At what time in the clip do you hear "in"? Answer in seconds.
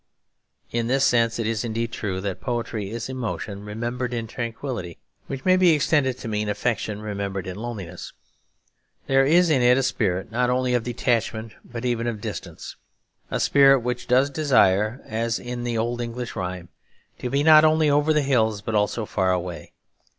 0.71-0.87, 4.15-4.25, 7.45-7.55, 9.51-9.61, 15.37-15.63